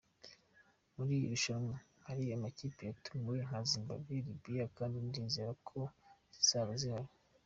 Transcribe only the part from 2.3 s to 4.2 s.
amakipe yatumiwe nka Zimbabwe,